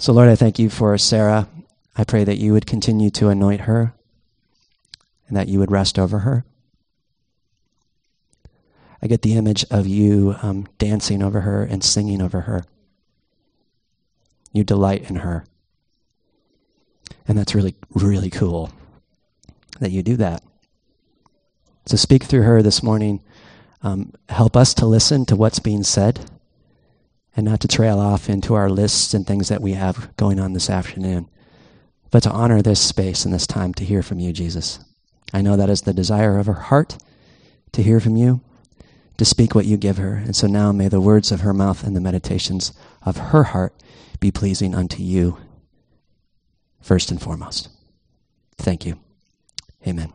[0.00, 1.46] So, Lord, I thank you for Sarah.
[1.94, 3.92] I pray that you would continue to anoint her
[5.28, 6.46] and that you would rest over her.
[9.02, 12.64] I get the image of you um, dancing over her and singing over her.
[14.54, 15.44] You delight in her.
[17.28, 18.72] And that's really, really cool
[19.80, 20.42] that you do that.
[21.84, 23.20] So speak through her this morning.
[23.82, 26.24] Um, help us to listen to what's being said
[27.36, 30.52] and not to trail off into our lists and things that we have going on
[30.52, 31.28] this afternoon,
[32.10, 34.80] but to honor this space and this time to hear from you, Jesus.
[35.32, 36.98] I know that is the desire of her heart
[37.72, 38.40] to hear from you,
[39.16, 40.14] to speak what you give her.
[40.14, 43.74] And so now may the words of her mouth and the meditations of her heart
[44.18, 45.38] be pleasing unto you,
[46.80, 47.68] first and foremost.
[48.56, 48.98] Thank you.
[49.86, 50.12] Amen.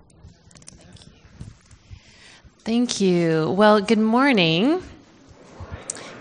[2.64, 3.52] Thank you.
[3.52, 4.84] Well, good morning.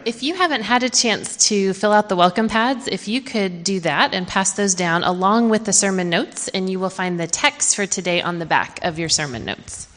[0.06, 3.64] If you haven't had a chance to fill out the welcome pads, if you could
[3.64, 7.18] do that and pass those down along with the sermon notes, and you will find
[7.18, 9.88] the text for today on the back of your sermon notes.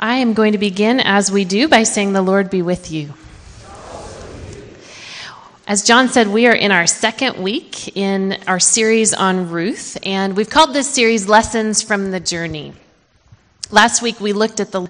[0.00, 3.14] I am going to begin, as we do, by saying, The Lord be with you.
[5.68, 10.36] As John said, we are in our second week in our series on Ruth, and
[10.36, 12.74] we've called this series Lessons from the Journey.
[13.70, 14.88] Last week we looked at the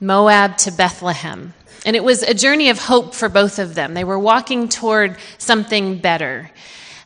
[0.00, 3.94] Moab to Bethlehem, and it was a journey of hope for both of them.
[3.94, 6.50] They were walking toward something better.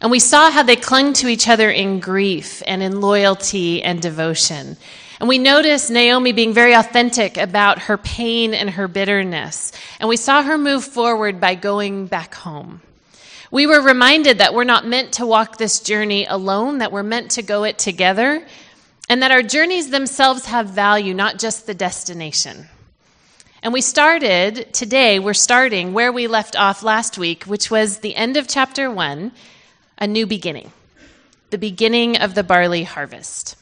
[0.01, 4.01] And we saw how they clung to each other in grief and in loyalty and
[4.01, 4.79] devotion.
[5.21, 9.73] And we noticed Naomi being very authentic about her pain and her bitterness.
[10.01, 12.81] And we saw her move forward by going back home.
[13.51, 17.33] We were reminded that we're not meant to walk this journey alone, that we're meant
[17.33, 18.47] to go it together,
[19.11, 22.69] and that our journeys themselves have value, not just the destination.
[23.61, 28.15] And we started today, we're starting where we left off last week, which was the
[28.15, 29.33] end of chapter one,
[29.99, 30.71] a new beginning,
[31.51, 33.57] the beginning of the barley harvest.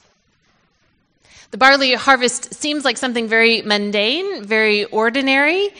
[1.50, 5.70] The barley harvest seems like something very mundane, very ordinary,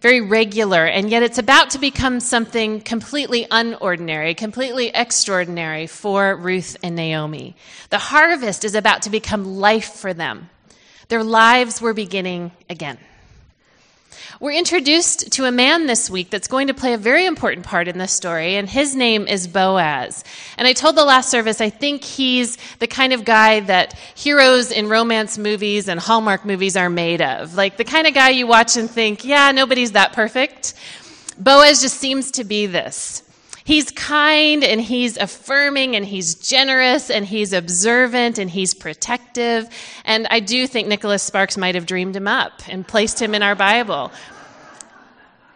[0.00, 6.76] very regular, and yet it's about to become something completely unordinary, completely extraordinary for Ruth
[6.82, 7.54] and Naomi.
[7.90, 10.48] The harvest is about to become life for them.
[11.08, 12.98] Their lives were beginning again.
[14.40, 17.88] We're introduced to a man this week that's going to play a very important part
[17.88, 20.24] in this story, and his name is Boaz.
[20.56, 24.70] And I told the last service, I think he's the kind of guy that heroes
[24.70, 27.54] in romance movies and Hallmark movies are made of.
[27.54, 30.72] Like the kind of guy you watch and think, yeah, nobody's that perfect.
[31.36, 33.22] Boaz just seems to be this.
[33.64, 39.68] He's kind and he's affirming and he's generous and he's observant and he's protective.
[40.04, 43.42] And I do think Nicholas Sparks might have dreamed him up and placed him in
[43.42, 44.12] our Bible.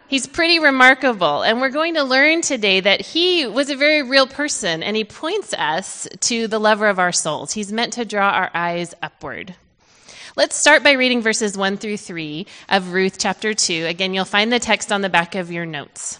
[0.07, 4.27] He's pretty remarkable, and we're going to learn today that he was a very real
[4.27, 7.53] person, and he points us to the lover of our souls.
[7.53, 9.55] He's meant to draw our eyes upward.
[10.35, 13.85] Let's start by reading verses 1 through 3 of Ruth chapter 2.
[13.87, 16.19] Again, you'll find the text on the back of your notes.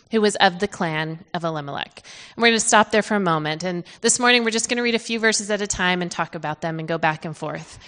[0.11, 2.03] who was of the clan of Elimelech.
[2.35, 3.63] And we're going to stop there for a moment.
[3.63, 6.11] And this morning, we're just going to read a few verses at a time and
[6.11, 7.79] talk about them and go back and forth.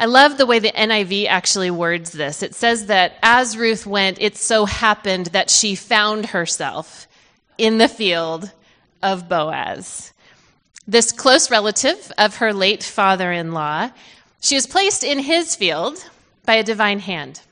[0.00, 2.42] I love the way the NIV actually words this.
[2.44, 7.08] It says that as Ruth went, it so happened that she found herself
[7.58, 8.52] in the field
[9.02, 10.12] of Boaz.
[10.86, 13.90] This close relative of her late father in law,
[14.40, 16.08] she was placed in his field
[16.46, 17.42] by a divine hand.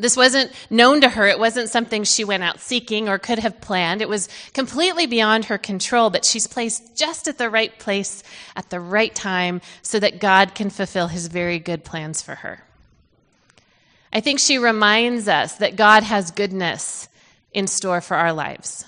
[0.00, 1.26] This wasn't known to her.
[1.26, 4.00] It wasn't something she went out seeking or could have planned.
[4.00, 8.22] It was completely beyond her control, but she's placed just at the right place
[8.56, 12.64] at the right time so that God can fulfill his very good plans for her.
[14.12, 17.08] I think she reminds us that God has goodness
[17.52, 18.84] in store for our lives.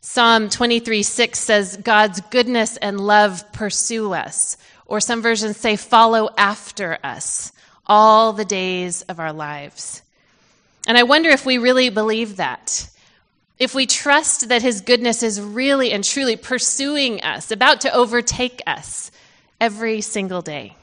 [0.00, 6.28] Psalm 23 6 says, God's goodness and love pursue us, or some versions say, follow
[6.36, 7.52] after us
[7.86, 10.02] all the days of our lives.
[10.86, 12.88] And I wonder if we really believe that.
[13.58, 18.62] If we trust that His goodness is really and truly pursuing us, about to overtake
[18.66, 19.10] us
[19.60, 20.76] every single day.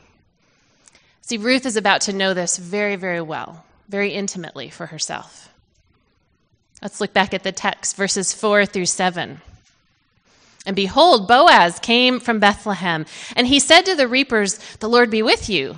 [1.21, 5.49] See, Ruth is about to know this very, very well, very intimately for herself.
[6.81, 9.39] Let's look back at the text, verses 4 through 7.
[10.65, 13.05] And behold, Boaz came from Bethlehem,
[13.35, 15.77] and he said to the reapers, The Lord be with you.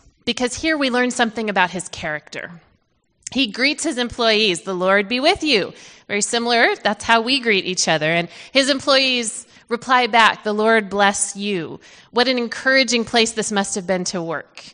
[0.25, 2.51] Because here we learn something about his character.
[3.31, 5.73] He greets his employees, the Lord be with you.
[6.07, 8.11] Very similar, that's how we greet each other.
[8.11, 11.79] And his employees reply back, the Lord bless you.
[12.11, 14.73] What an encouraging place this must have been to work.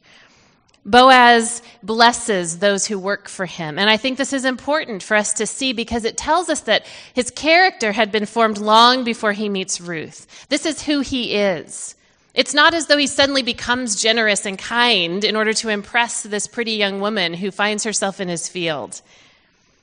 [0.88, 3.78] Boaz blesses those who work for him.
[3.78, 6.86] And I think this is important for us to see because it tells us that
[7.14, 10.48] his character had been formed long before he meets Ruth.
[10.48, 11.94] This is who he is.
[12.38, 16.46] It's not as though he suddenly becomes generous and kind in order to impress this
[16.46, 19.02] pretty young woman who finds herself in his field.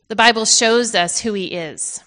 [0.06, 2.01] The Bible shows us who he is.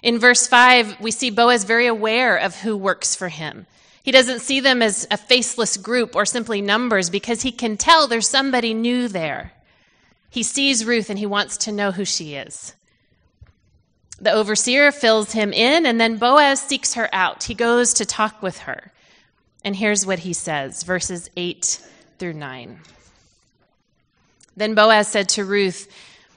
[0.00, 3.66] In verse 5, we see Boaz very aware of who works for him.
[4.04, 8.06] He doesn't see them as a faceless group or simply numbers because he can tell
[8.06, 9.54] there's somebody new there.
[10.30, 12.74] He sees Ruth and he wants to know who she is.
[14.20, 17.42] The overseer fills him in, and then Boaz seeks her out.
[17.44, 18.92] He goes to talk with her.
[19.64, 21.80] And here's what he says verses 8
[22.18, 22.78] through 9.
[24.56, 25.88] Then Boaz said to Ruth,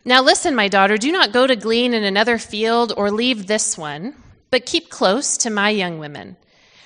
[0.06, 3.78] Now listen, my daughter, do not go to glean in another field or leave this
[3.78, 4.16] one,
[4.50, 6.36] but keep close to my young women.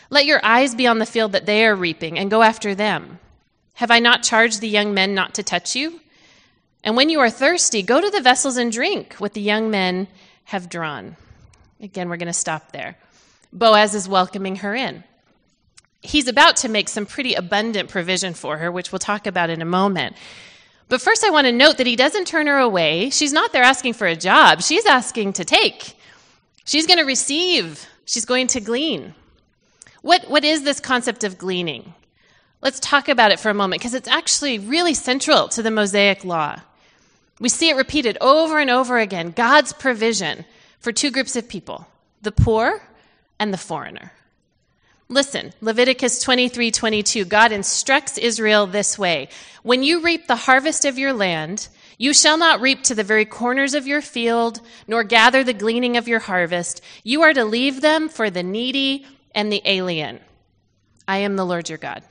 [0.10, 3.20] Let your eyes be on the field that they are reaping, and go after them.
[3.76, 6.00] Have I not charged the young men not to touch you?
[6.84, 10.08] And when you are thirsty, go to the vessels and drink what the young men
[10.46, 11.18] have drawn.
[11.82, 12.96] Again, we're going to stop there.
[13.52, 15.04] Boaz is welcoming her in
[16.06, 19.62] he's about to make some pretty abundant provision for her, which we'll talk about in
[19.62, 20.16] a moment.
[20.88, 23.10] But first, I want to note that he doesn't turn her away.
[23.10, 25.98] She's not there asking for a job, she's asking to take.
[26.64, 29.14] She's going to receive, she's going to glean.
[30.02, 31.94] What, what is this concept of gleaning?
[32.62, 36.24] Let's talk about it for a moment because it's actually really central to the Mosaic
[36.24, 36.60] law.
[37.40, 40.46] We see it repeated over and over again God's provision
[40.80, 41.88] for two groups of people
[42.22, 42.82] the poor
[43.40, 44.12] and the foreigner.
[45.08, 49.30] Listen, Leviticus 23 22, God instructs Israel this way
[49.62, 51.68] When you reap the harvest of your land,
[51.98, 55.96] you shall not reap to the very corners of your field, nor gather the gleaning
[55.96, 56.82] of your harvest.
[57.04, 60.20] You are to leave them for the needy and the alien.
[61.08, 62.04] I am the Lord your God.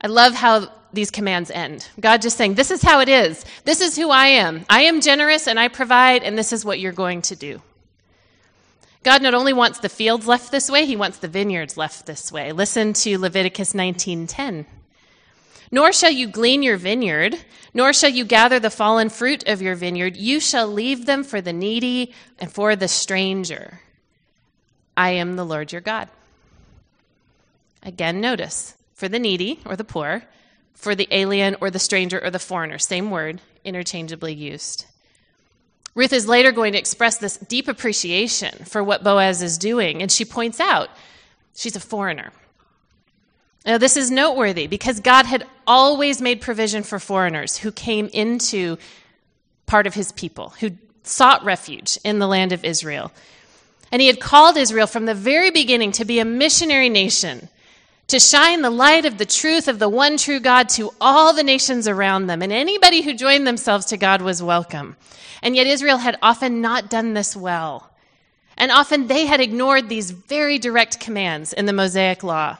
[0.00, 1.88] I love how these commands end.
[1.98, 3.44] God just saying, This is how it is.
[3.64, 4.64] This is who I am.
[4.70, 7.60] I am generous and I provide, and this is what you're going to do.
[9.08, 12.30] God not only wants the fields left this way, he wants the vineyards left this
[12.30, 12.52] way.
[12.52, 14.66] Listen to Leviticus 19:10.
[15.72, 17.38] Nor shall you glean your vineyard,
[17.72, 20.18] nor shall you gather the fallen fruit of your vineyard.
[20.18, 23.80] You shall leave them for the needy and for the stranger.
[24.94, 26.10] I am the Lord your God.
[27.82, 30.24] Again, notice for the needy or the poor,
[30.74, 34.84] for the alien or the stranger or the foreigner, same word, interchangeably used.
[35.98, 40.12] Ruth is later going to express this deep appreciation for what Boaz is doing, and
[40.12, 40.90] she points out
[41.56, 42.30] she's a foreigner.
[43.66, 48.78] Now, this is noteworthy because God had always made provision for foreigners who came into
[49.66, 50.70] part of his people, who
[51.02, 53.10] sought refuge in the land of Israel.
[53.90, 57.48] And he had called Israel from the very beginning to be a missionary nation,
[58.08, 61.42] to shine the light of the truth of the one true God to all the
[61.42, 62.42] nations around them.
[62.42, 64.96] And anybody who joined themselves to God was welcome.
[65.42, 67.90] And yet Israel had often not done this well.
[68.56, 72.56] And often they had ignored these very direct commands in the Mosaic law.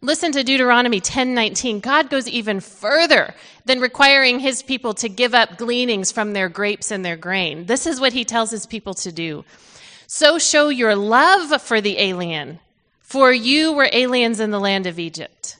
[0.00, 1.80] Listen to Deuteronomy 10:19.
[1.80, 3.34] God goes even further
[3.66, 7.66] than requiring his people to give up gleanings from their grapes and their grain.
[7.66, 9.44] This is what he tells his people to do.
[10.06, 12.60] So show your love for the alien,
[13.10, 15.56] for you were aliens in the land of Egypt.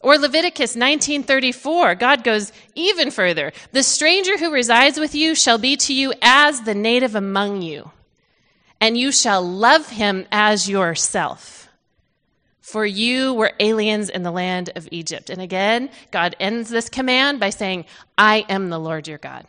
[0.00, 3.52] Or Leviticus 19:34, God goes even further.
[3.72, 7.90] The stranger who resides with you shall be to you as the native among you,
[8.80, 11.68] and you shall love him as yourself.
[12.60, 15.30] For you were aliens in the land of Egypt.
[15.30, 17.86] And again, God ends this command by saying,
[18.16, 19.48] I am the Lord your God.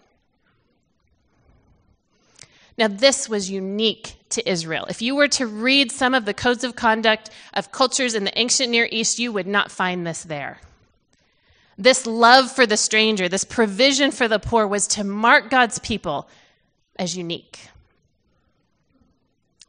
[2.75, 4.85] Now, this was unique to Israel.
[4.89, 8.37] If you were to read some of the codes of conduct of cultures in the
[8.37, 10.59] ancient Near East, you would not find this there.
[11.77, 16.27] This love for the stranger, this provision for the poor, was to mark God's people
[16.97, 17.59] as unique.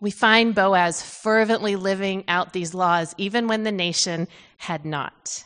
[0.01, 5.45] we find Boaz fervently living out these laws, even when the nation had not.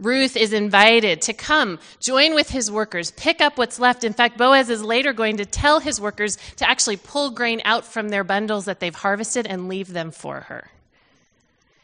[0.00, 4.02] Ruth is invited to come, join with his workers, pick up what's left.
[4.02, 7.84] In fact, Boaz is later going to tell his workers to actually pull grain out
[7.84, 10.70] from their bundles that they've harvested and leave them for her.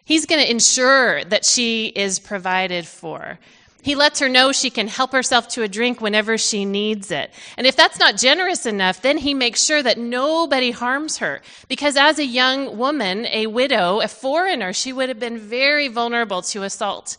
[0.04, 3.38] He's going to ensure that she is provided for.
[3.82, 7.30] He lets her know she can help herself to a drink whenever she needs it.
[7.56, 11.42] And if that's not generous enough, then he makes sure that nobody harms her.
[11.68, 16.42] Because as a young woman, a widow, a foreigner, she would have been very vulnerable
[16.42, 17.16] to assault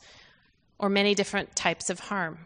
[0.79, 2.39] or many different types of harm.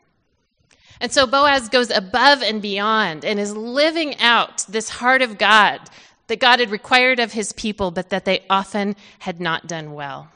[0.99, 5.81] And so Boaz goes above and beyond and is living out this heart of God
[6.27, 10.29] that God had required of his people, but that they often had not done well.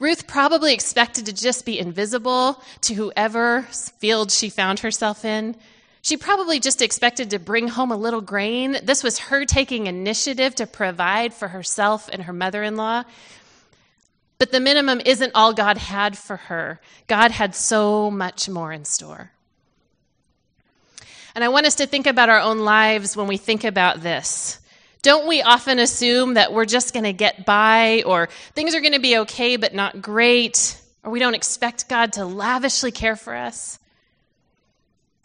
[0.00, 3.62] Ruth probably expected to just be invisible to whoever
[3.98, 5.56] field she found herself in.
[6.02, 8.78] She probably just expected to bring home a little grain.
[8.82, 13.04] This was her taking initiative to provide for herself and her mother in law.
[14.38, 16.80] But the minimum isn't all God had for her.
[17.08, 19.32] God had so much more in store.
[21.34, 24.60] And I want us to think about our own lives when we think about this.
[25.02, 28.94] Don't we often assume that we're just going to get by, or things are going
[28.94, 33.34] to be okay but not great, or we don't expect God to lavishly care for
[33.34, 33.78] us?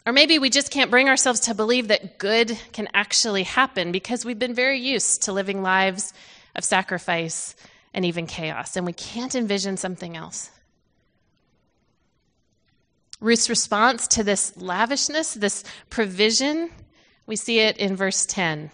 [0.06, 4.24] Or maybe we just can't bring ourselves to believe that good can actually happen because
[4.24, 6.12] we've been very used to living lives
[6.54, 7.56] of sacrifice
[7.94, 10.50] and even chaos, and we can't envision something else.
[13.20, 16.68] Ruth's response to this lavishness, this provision,
[17.26, 18.70] we see it in verse 10.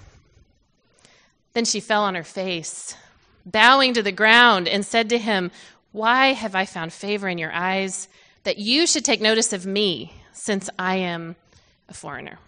[1.52, 2.96] Then she fell on her face,
[3.44, 5.50] bowing to the ground, and said to him,
[5.92, 8.08] Why have I found favor in your eyes
[8.44, 11.36] that you should take notice of me, since I am
[11.88, 12.38] a foreigner?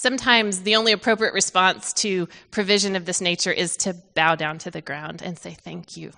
[0.00, 4.70] Sometimes the only appropriate response to provision of this nature is to bow down to
[4.70, 6.12] the ground and say, Thank you.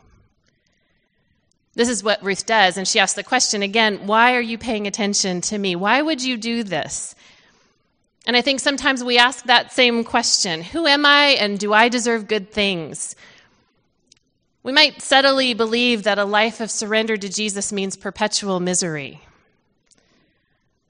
[1.75, 2.77] This is what Ruth does.
[2.77, 5.75] And she asks the question again why are you paying attention to me?
[5.75, 7.17] Why would you do this?
[8.25, 11.89] And I think sometimes we ask that same question Who am I and do I
[11.89, 13.17] deserve good things?
[14.63, 19.23] We might subtly believe that a life of surrender to Jesus means perpetual misery.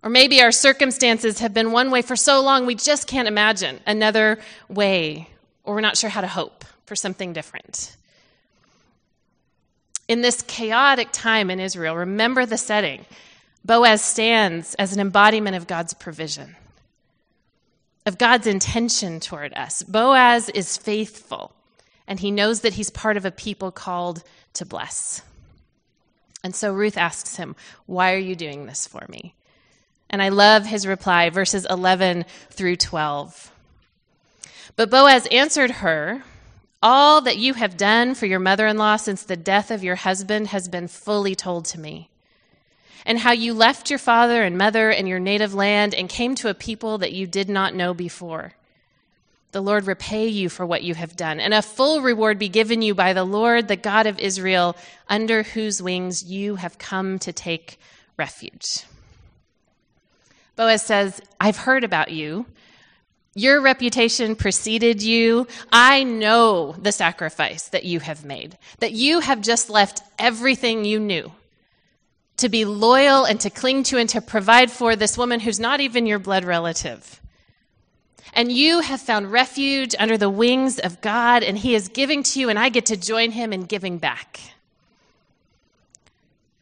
[0.03, 3.81] Or maybe our circumstances have been one way for so long we just can't imagine
[3.87, 5.29] another way,
[5.63, 7.97] or we're not sure how to hope for something different.
[10.09, 13.05] In this chaotic time in Israel, remember the setting.
[13.65, 16.57] Boaz stands as an embodiment of God's provision,
[18.05, 19.85] of God's intention toward us.
[19.85, 21.53] Boaz is faithful,
[22.09, 25.23] and he knows that he's part of a people called to bless.
[26.43, 27.55] And so Ruth asks him,
[27.87, 29.35] Why are you doing this for me?
[30.13, 33.51] And I love his reply, verses 11 through 12.
[34.77, 36.23] But Boaz answered her,
[36.83, 39.97] All that you have done for your mother in law since the death of your
[39.97, 42.11] husband has been fully told to me.
[43.07, 46.51] And how you left your father and mother and your native land and came to
[46.51, 48.53] a people that you did not know before.
[49.53, 52.81] The Lord repay you for what you have done, and a full reward be given
[52.81, 54.77] you by the Lord, the God of Israel,
[55.09, 57.79] under whose wings you have come to take
[58.17, 58.85] refuge.
[60.57, 62.47] Boaz says, I've heard about you.
[63.35, 65.47] Your reputation preceded you.
[65.73, 71.01] I know the sacrifice that you have made, that you have just left everything you
[71.01, 71.33] knew
[72.39, 75.81] to be loyal and to cling to and to provide for this woman who's not
[75.81, 77.21] even your blood relative.
[78.35, 82.41] And you have found refuge under the wings of God, and He is giving to
[82.41, 84.41] you, and I get to join Him in giving back.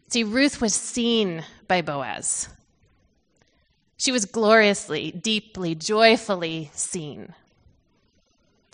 [0.08, 2.48] See, Ruth was seen by Boaz.
[4.00, 7.34] She was gloriously, deeply, joyfully seen.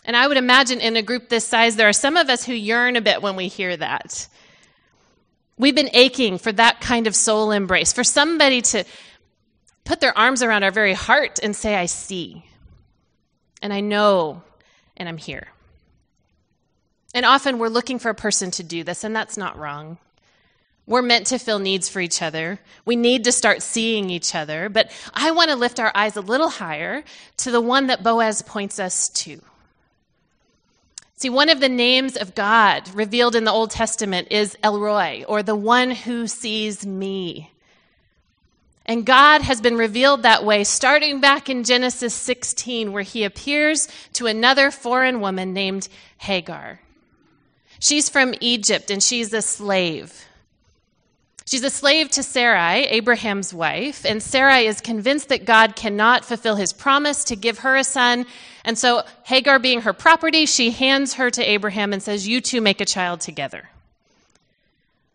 [0.05, 2.53] And I would imagine in a group this size, there are some of us who
[2.53, 4.29] yearn a bit when we hear that.
[5.59, 8.85] We've been aching for that kind of soul embrace, for somebody to
[9.85, 12.45] put their arms around our very heart and say, I see,
[13.61, 14.45] and I know,
[14.97, 15.49] and I'm here.
[17.15, 19.99] And often we're looking for a person to do this, and that's not wrong.
[20.87, 22.61] We're meant to fill needs for each other.
[22.85, 24.69] We need to start seeing each other.
[24.69, 27.03] But I want to lift our eyes a little higher
[27.39, 29.41] to the one that Boaz points us to.
[31.17, 35.25] See, one of the names of God revealed in the Old Testament is El Roi,
[35.27, 37.51] or the one who sees me.
[38.85, 43.89] And God has been revealed that way starting back in Genesis 16, where he appears
[44.13, 45.89] to another foreign woman named
[46.19, 46.81] Hagar.
[47.81, 50.27] She's from Egypt and she's a slave.
[51.49, 56.57] She's a slave to Sarai, Abraham's wife, and Sarai is convinced that God cannot fulfill
[56.57, 58.27] his promise to give her a son.
[58.65, 62.61] And so, Hagar being her property, she hands her to Abraham and says, You two
[62.61, 63.69] make a child together.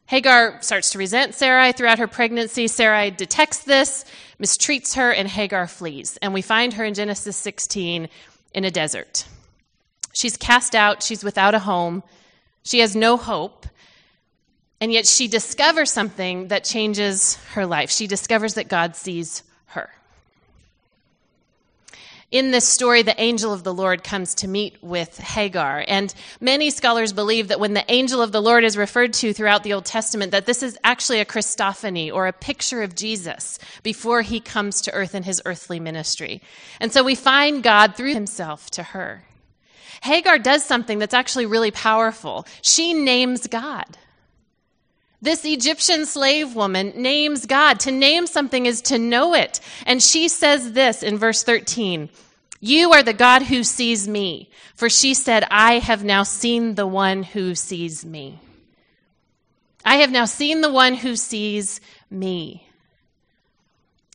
[0.05, 2.67] Hagar starts to resent Sarai throughout her pregnancy.
[2.69, 4.05] Sarai detects this,
[4.39, 6.17] mistreats her, and Hagar flees.
[6.21, 8.07] And we find her in Genesis 16
[8.53, 9.25] in a desert.
[10.13, 12.03] She's cast out, she's without a home,
[12.63, 13.65] she has no hope.
[14.81, 17.91] And yet she discovers something that changes her life.
[17.91, 19.89] She discovers that God sees her.
[22.31, 25.83] In this story, the angel of the Lord comes to meet with Hagar.
[25.88, 29.63] And many scholars believe that when the angel of the Lord is referred to throughout
[29.63, 34.21] the Old Testament, that this is actually a Christophany or a picture of Jesus before
[34.21, 36.41] he comes to earth in his earthly ministry.
[36.79, 39.25] And so we find God through himself to her.
[40.01, 42.47] Hagar does something that's actually really powerful.
[42.61, 43.97] She names God.
[45.22, 47.80] This Egyptian slave woman names God.
[47.82, 49.60] To name something is to know it.
[49.86, 52.10] And she says this in verse 13
[52.60, 54.50] You are the God who sees me.
[54.75, 58.40] For she said, I have now seen the one who sees me.
[59.86, 62.68] I have now seen the one who sees me.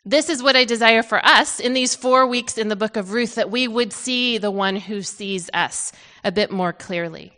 [0.05, 3.13] This is what I desire for us in these four weeks in the book of
[3.13, 5.93] Ruth that we would see the one who sees us
[6.25, 7.36] a bit more clearly.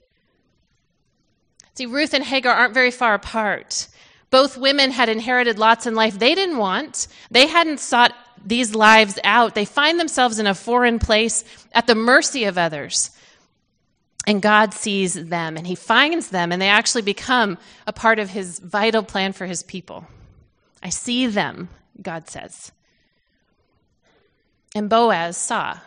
[1.79, 3.87] See, Ruth and Hagar aren't very far apart.
[4.31, 7.07] Both women had inherited lots in life they didn't want.
[7.31, 8.13] They hadn't sought
[8.45, 9.55] these lives out.
[9.55, 13.13] They find themselves in a foreign place at the mercy of others.
[14.27, 18.31] And God sees them and He finds them, and they actually become a part of
[18.31, 20.05] His vital plan for His people.
[20.83, 21.69] I see them,
[22.03, 22.73] God says.
[24.75, 25.79] And Boaz saw.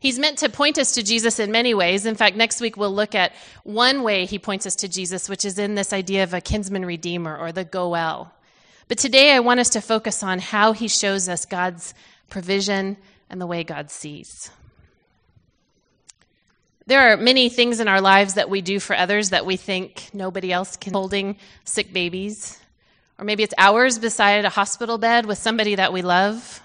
[0.00, 2.06] He's meant to point us to Jesus in many ways.
[2.06, 3.32] In fact, next week we'll look at
[3.64, 6.84] one way he points us to Jesus, which is in this idea of a kinsman
[6.84, 8.32] redeemer or the Goel.
[8.86, 11.94] But today I want us to focus on how he shows us God's
[12.30, 12.96] provision
[13.28, 14.50] and the way God sees.
[16.86, 20.08] There are many things in our lives that we do for others that we think
[20.14, 20.94] nobody else can.
[20.94, 22.58] Holding sick babies,
[23.18, 26.62] or maybe it's hours beside a hospital bed with somebody that we love,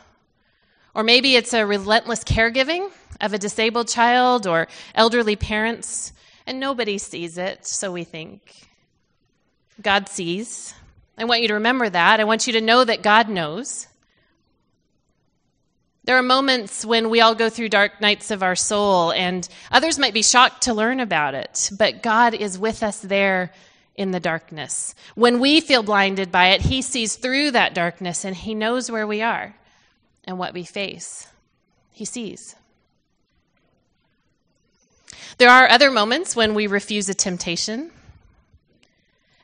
[0.95, 2.89] or maybe it's a relentless caregiving
[3.23, 6.11] of a disabled child or elderly parents,
[6.45, 8.67] and nobody sees it, so we think.
[9.81, 10.75] God sees.
[11.17, 12.19] I want you to remember that.
[12.19, 13.87] I want you to know that God knows.
[16.03, 19.97] There are moments when we all go through dark nights of our soul, and others
[19.97, 23.53] might be shocked to learn about it, but God is with us there
[23.95, 24.95] in the darkness.
[25.15, 29.07] When we feel blinded by it, He sees through that darkness and He knows where
[29.07, 29.55] we are
[30.25, 31.29] and what we face.
[31.93, 32.55] He sees.
[35.37, 37.91] There are other moments when we refuse a temptation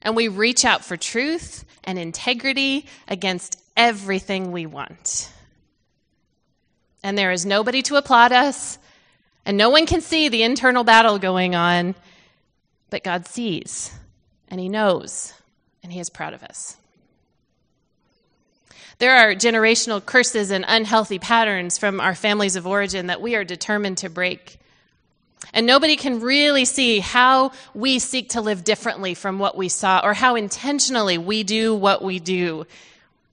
[0.01, 5.31] and we reach out for truth and integrity against everything we want.
[7.03, 8.77] And there is nobody to applaud us,
[9.45, 11.95] and no one can see the internal battle going on,
[12.89, 13.91] but God sees,
[14.49, 15.33] and He knows,
[15.81, 16.75] and He is proud of us.
[18.97, 23.45] There are generational curses and unhealthy patterns from our families of origin that we are
[23.45, 24.59] determined to break.
[25.53, 30.01] And nobody can really see how we seek to live differently from what we saw
[30.03, 32.65] or how intentionally we do what we do,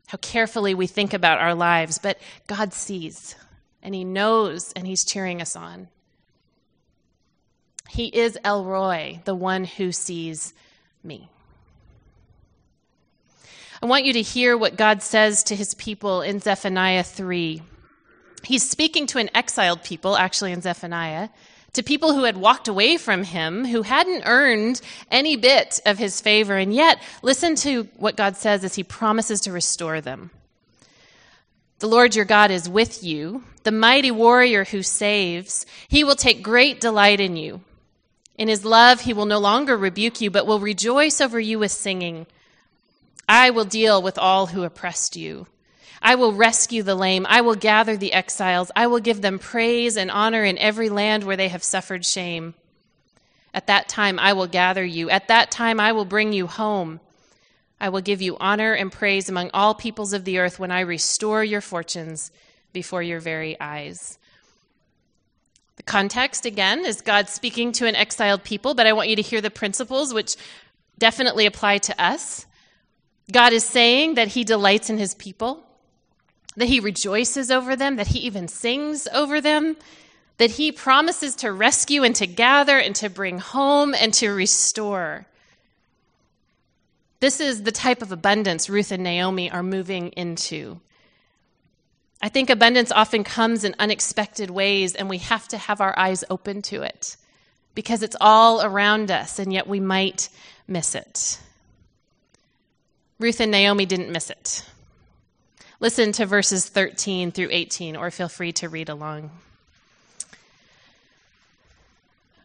[0.07, 1.99] how carefully we think about our lives.
[1.99, 3.35] But God sees
[3.83, 5.89] and He knows and He's cheering us on.
[7.89, 10.55] He is El Roi, the one who sees
[11.03, 11.29] me.
[13.83, 17.63] I want you to hear what God says to his people in Zephaniah 3.
[18.43, 21.29] He's speaking to an exiled people, actually, in Zephaniah,
[21.77, 26.21] to people who had walked away from him, who hadn't earned any bit of his
[26.21, 30.31] favor, and yet listen to what God says as he promises to restore them.
[31.79, 35.67] The Lord your God is with you, the mighty warrior who saves.
[35.89, 37.61] He will take great delight in you.
[38.39, 41.73] In his love, he will no longer rebuke you, but will rejoice over you with
[41.73, 42.27] singing.
[43.29, 45.47] I will deal with all who oppressed you.
[46.07, 47.27] I will rescue the lame.
[47.29, 48.71] I will gather the exiles.
[48.77, 52.55] I will give them praise and honor in every land where they have suffered shame.
[53.53, 55.11] At that time, I will gather you.
[55.11, 57.01] At that time, I will bring you home.
[57.81, 60.81] I will give you honor and praise among all peoples of the earth when I
[60.81, 62.31] restore your fortunes
[62.73, 64.17] before your very eyes.
[65.75, 69.23] The context, again, is God speaking to an exiled people, but I want you to
[69.23, 70.37] hear the principles which
[71.01, 72.47] definitely apply to us.
[73.33, 75.66] God is saying that he delights in his people,
[76.57, 79.77] that he rejoices over them, that he even sings over them,
[80.39, 85.27] that he promises to rescue and to gather and to bring home and to restore.
[87.21, 90.81] This is the type of abundance Ruth and Naomi are moving into.
[92.21, 96.25] I think abundance often comes in unexpected ways, and we have to have our eyes
[96.31, 97.17] open to it
[97.75, 100.31] because it's all around us, and yet we might
[100.67, 101.39] miss it.
[103.19, 104.65] Ruth and Naomi didn't miss it.
[105.79, 109.31] Listen to verses 13 through 18, or feel free to read along.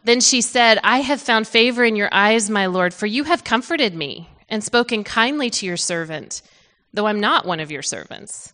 [0.04, 3.44] Then she said, I have found favor in your eyes, my Lord, for you have
[3.44, 6.41] comforted me and spoken kindly to your servant,
[6.94, 8.54] though I'm not one of your servants.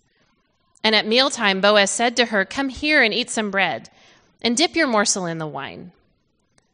[0.84, 3.90] And at mealtime, Boaz said to her, Come here and eat some bread,
[4.42, 5.92] and dip your morsel in the wine.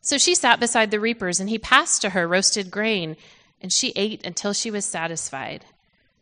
[0.01, 3.15] So she sat beside the reapers, and he passed to her roasted grain,
[3.61, 5.63] and she ate until she was satisfied,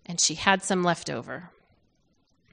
[0.05, 1.49] and she had some left over.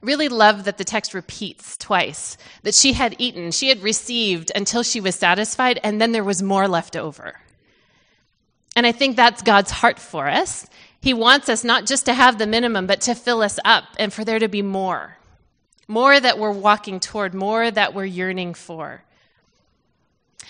[0.00, 4.82] Really love that the text repeats twice that she had eaten, she had received until
[4.82, 7.34] she was satisfied, and then there was more left over.
[8.76, 10.66] And I think that's God's heart for us.
[11.00, 14.12] He wants us not just to have the minimum, but to fill us up and
[14.12, 15.16] for there to be more.
[15.88, 19.02] More that we're walking toward, more that we're yearning for.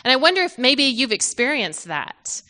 [0.04, 2.42] And I wonder if maybe you've experienced that.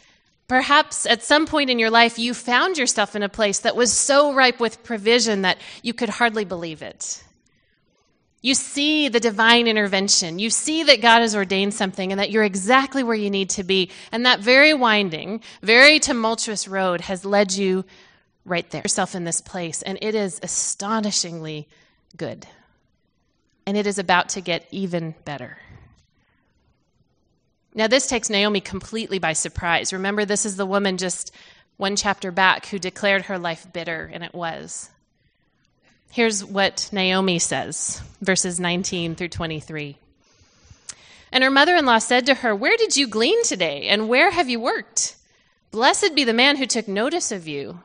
[0.49, 3.93] Perhaps at some point in your life, you found yourself in a place that was
[3.93, 7.23] so ripe with provision that you could hardly believe it.
[8.41, 10.39] You see the divine intervention.
[10.39, 13.65] You see that God has ordained something and that you're exactly where you need to
[13.65, 13.91] be.
[14.11, 17.85] And that very winding, very tumultuous road has led you
[18.47, 19.83] right there, yourself in this place.
[19.83, 21.69] And it is astonishingly
[22.17, 22.47] good.
[23.67, 25.59] And it is about to get even better.
[27.79, 29.93] Now, this takes Naomi completely by surprise.
[29.93, 31.33] Remember, this is the woman just
[31.77, 34.91] one chapter back who declared her life bitter, and it was.
[36.11, 39.97] Here's what Naomi says, verses 19 through 23.
[41.31, 44.33] And her mother in law said to her, Where did you glean today, and where
[44.33, 45.15] have you worked?
[45.71, 47.79] Blessed be the man who took notice of you.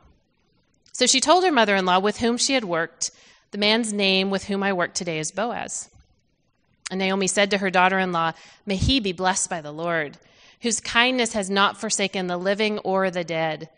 [0.92, 3.12] So she told her mother in law with whom she had worked,
[3.52, 5.88] The man's name with whom I work today is Boaz.
[6.90, 8.32] And Naomi said to her daughter in law,
[8.66, 10.18] May he be blessed by the Lord,
[10.60, 13.68] whose kindness has not forsaken the living or the dead.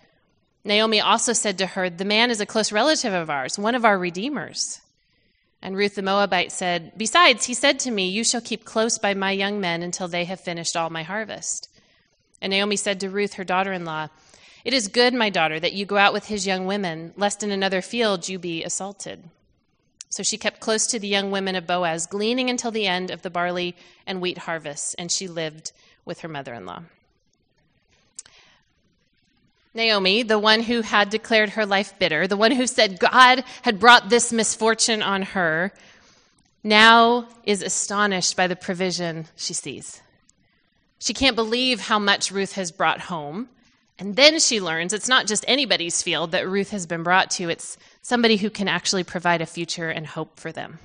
[0.65, 3.85] Naomi also said to her, The man is a close relative of ours, one of
[3.85, 4.81] our redeemers.
[5.63, 9.15] And Ruth the Moabite said, Besides, he said to me, You shall keep close by
[9.15, 11.69] my young men until they have finished all my harvest.
[12.41, 14.09] And Naomi said to Ruth, her daughter in law,
[14.65, 17.51] It is good, my daughter, that you go out with his young women, lest in
[17.51, 19.25] another field you be assaulted.
[20.09, 23.23] So she kept close to the young women of Boaz, gleaning until the end of
[23.23, 25.73] the barley and wheat harvests, and she lived
[26.05, 26.83] with her mother in law.
[29.75, 33.79] Naomi, the one who had declared her life bitter, the one who said God had
[33.79, 35.73] brought this misfortune on her,
[36.65, 40.01] now is astonished by the provision she sees.
[40.99, 43.49] She can't believe how much Ruth has brought home.
[43.99, 47.49] And then she learns it's not just anybody's field that Ruth has been brought to,
[47.49, 50.79] it's somebody who can actually provide a future and hope for them.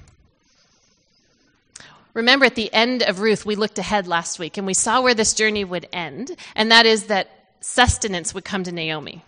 [2.16, 5.14] Remember, at the end of Ruth, we looked ahead last week and we saw where
[5.14, 7.30] this journey would end, and that is that
[7.60, 9.24] sustenance would come to Naomi,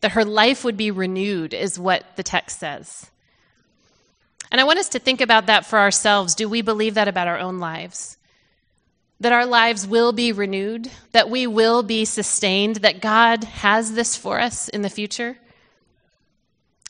[0.00, 3.08] that her life would be renewed, is what the text says.
[4.50, 6.34] And I want us to think about that for ourselves.
[6.34, 8.16] Do we believe that about our own lives?
[9.20, 14.14] that our lives will be renewed, that we will be sustained, that God has this
[14.14, 15.38] for us in the future.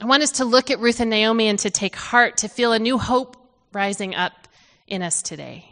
[0.00, 2.72] I want us to look at Ruth and Naomi and to take heart, to feel
[2.72, 3.36] a new hope
[3.72, 4.46] rising up
[4.86, 5.64] in us today.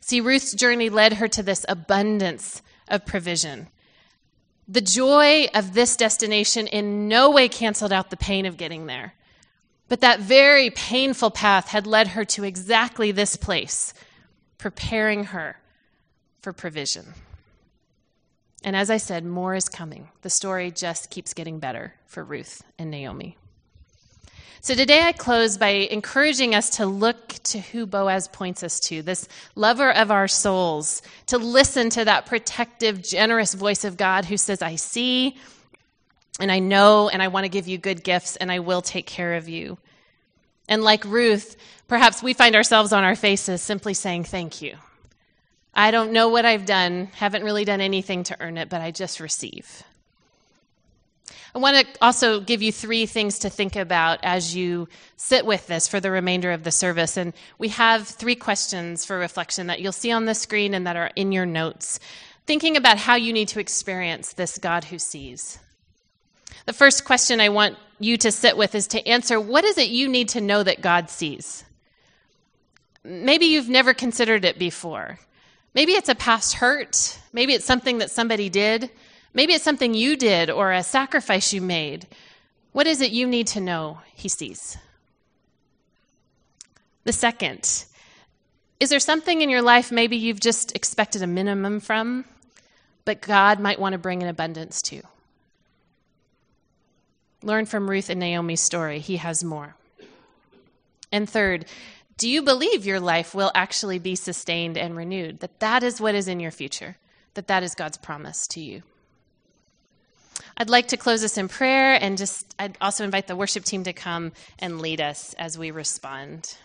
[0.00, 3.68] See, Ruth's journey led her to this abundance of provision.
[4.66, 9.14] The joy of this destination in no way canceled out the pain of getting there.
[9.88, 13.94] But that very painful path had led her to exactly this place
[14.58, 15.60] preparing her
[16.40, 17.14] for provision.
[18.64, 20.08] And as I said, more is coming.
[20.22, 23.36] The story just keeps getting better for Ruth and Naomi.
[24.62, 29.02] So today I close by encouraging us to look to who Boaz points us to,
[29.02, 34.38] this lover of our souls, to listen to that protective, generous voice of God who
[34.38, 35.36] says, I see
[36.40, 39.04] and I know and I want to give you good gifts and I will take
[39.04, 39.76] care of you.
[40.66, 44.78] And like Ruth, perhaps we find ourselves on our faces simply saying, Thank you.
[45.74, 48.92] I don't know what I've done, haven't really done anything to earn it, but I
[48.92, 49.82] just receive.
[51.54, 55.66] I want to also give you three things to think about as you sit with
[55.68, 57.16] this for the remainder of the service.
[57.16, 60.96] And we have three questions for reflection that you'll see on the screen and that
[60.96, 62.00] are in your notes,
[62.46, 65.58] thinking about how you need to experience this God who sees.
[66.66, 69.90] The first question I want you to sit with is to answer what is it
[69.90, 71.64] you need to know that God sees?
[73.04, 75.20] Maybe you've never considered it before.
[75.74, 77.18] Maybe it's a past hurt.
[77.32, 78.90] Maybe it's something that somebody did.
[79.32, 82.06] Maybe it's something you did or a sacrifice you made.
[82.72, 84.76] What is it you need to know he sees?
[87.02, 87.84] The second,
[88.80, 92.24] is there something in your life maybe you've just expected a minimum from,
[93.04, 95.02] but God might want to bring an abundance to?
[97.42, 99.00] Learn from Ruth and Naomi's story.
[99.00, 99.74] He has more.
[101.12, 101.66] And third,
[102.16, 105.40] do you believe your life will actually be sustained and renewed?
[105.40, 106.96] That that is what is in your future?
[107.34, 108.82] That that is God's promise to you?
[110.56, 113.84] I'd like to close us in prayer and just I'd also invite the worship team
[113.84, 116.56] to come and lead us as we respond.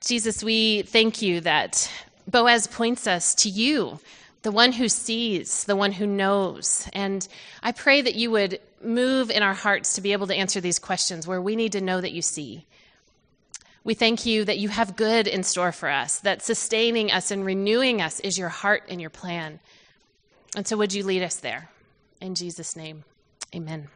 [0.00, 1.90] Jesus, we thank you that
[2.26, 4.00] Boaz points us to you,
[4.42, 6.88] the one who sees, the one who knows.
[6.92, 7.26] And
[7.62, 10.78] I pray that you would move in our hearts to be able to answer these
[10.78, 12.66] questions where we need to know that you see.
[13.84, 17.44] We thank you that you have good in store for us, that sustaining us and
[17.44, 19.58] renewing us is your heart and your plan.
[20.54, 21.70] And so, would you lead us there?
[22.20, 23.04] In Jesus' name,
[23.54, 23.88] amen.